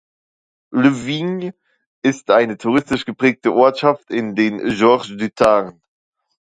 Les 0.71 0.89
Vignes 1.05 1.53
ist 2.01 2.31
eine 2.31 2.57
touristisch 2.57 3.05
geprägte 3.05 3.53
Ortschaft 3.53 4.09
in 4.09 4.33
den 4.33 4.57
Gorges 4.79 5.15
du 5.15 5.29
Tarn. 5.31 5.79